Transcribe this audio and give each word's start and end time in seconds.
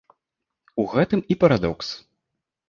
У 0.83 0.85
гэтым 0.93 1.19
і 1.35 1.37
парадокс. 1.45 1.87